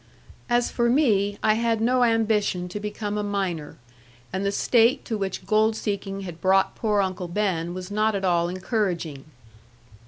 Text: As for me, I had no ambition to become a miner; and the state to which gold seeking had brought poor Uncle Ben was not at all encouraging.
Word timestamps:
As 0.49 0.71
for 0.71 0.89
me, 0.89 1.37
I 1.43 1.53
had 1.53 1.79
no 1.79 2.03
ambition 2.03 2.67
to 2.69 2.79
become 2.79 3.19
a 3.19 3.23
miner; 3.23 3.77
and 4.33 4.43
the 4.43 4.51
state 4.51 5.05
to 5.05 5.15
which 5.15 5.45
gold 5.45 5.75
seeking 5.75 6.21
had 6.21 6.41
brought 6.41 6.73
poor 6.73 7.01
Uncle 7.01 7.27
Ben 7.27 7.75
was 7.75 7.91
not 7.91 8.15
at 8.15 8.25
all 8.25 8.49
encouraging. 8.49 9.25